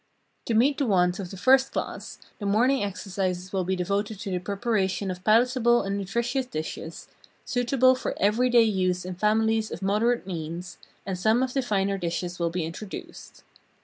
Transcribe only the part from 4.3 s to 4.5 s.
the